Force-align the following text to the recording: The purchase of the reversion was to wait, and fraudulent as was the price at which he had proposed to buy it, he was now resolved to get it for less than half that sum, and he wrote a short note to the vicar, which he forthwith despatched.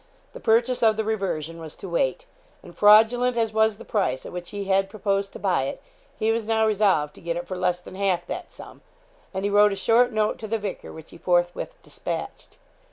The 0.33 0.39
purchase 0.39 0.81
of 0.81 0.97
the 0.97 1.03
reversion 1.03 1.59
was 1.59 1.75
to 1.75 1.87
wait, 1.87 2.25
and 2.63 2.75
fraudulent 2.75 3.37
as 3.37 3.53
was 3.53 3.77
the 3.77 3.85
price 3.85 4.25
at 4.25 4.31
which 4.31 4.49
he 4.49 4.63
had 4.63 4.89
proposed 4.89 5.31
to 5.33 5.37
buy 5.37 5.65
it, 5.65 5.79
he 6.17 6.31
was 6.31 6.47
now 6.47 6.65
resolved 6.65 7.13
to 7.13 7.21
get 7.21 7.37
it 7.37 7.45
for 7.45 7.55
less 7.55 7.77
than 7.77 7.93
half 7.93 8.25
that 8.25 8.49
sum, 8.49 8.81
and 9.31 9.45
he 9.45 9.51
wrote 9.51 9.73
a 9.73 9.75
short 9.75 10.11
note 10.11 10.39
to 10.39 10.47
the 10.47 10.57
vicar, 10.57 10.91
which 10.91 11.11
he 11.11 11.19
forthwith 11.19 11.79
despatched. 11.83 12.57